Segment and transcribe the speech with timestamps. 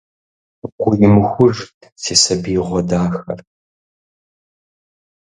[0.81, 3.39] Гу имыхужт си сабиигъуэ дахэр!